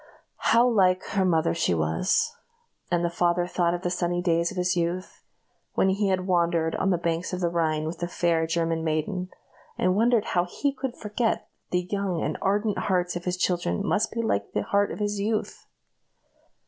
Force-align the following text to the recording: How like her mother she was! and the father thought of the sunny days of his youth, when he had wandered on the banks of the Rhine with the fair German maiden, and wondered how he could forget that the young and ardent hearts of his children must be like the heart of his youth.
How 0.49 0.67
like 0.67 1.03
her 1.09 1.23
mother 1.23 1.53
she 1.53 1.75
was! 1.75 2.35
and 2.89 3.05
the 3.05 3.09
father 3.11 3.45
thought 3.45 3.75
of 3.75 3.83
the 3.83 3.91
sunny 3.91 4.19
days 4.19 4.49
of 4.49 4.57
his 4.57 4.75
youth, 4.75 5.21
when 5.75 5.89
he 5.89 6.07
had 6.07 6.25
wandered 6.25 6.73
on 6.77 6.89
the 6.89 6.97
banks 6.97 7.33
of 7.33 7.39
the 7.39 7.49
Rhine 7.49 7.85
with 7.85 7.99
the 7.99 8.07
fair 8.07 8.47
German 8.47 8.83
maiden, 8.83 9.29
and 9.77 9.95
wondered 9.95 10.25
how 10.33 10.45
he 10.49 10.73
could 10.73 10.97
forget 10.97 11.41
that 11.45 11.49
the 11.69 11.87
young 11.91 12.19
and 12.23 12.35
ardent 12.41 12.79
hearts 12.79 13.15
of 13.15 13.25
his 13.25 13.37
children 13.37 13.85
must 13.85 14.09
be 14.11 14.23
like 14.23 14.53
the 14.53 14.63
heart 14.63 14.89
of 14.89 14.97
his 14.97 15.19
youth. 15.19 15.67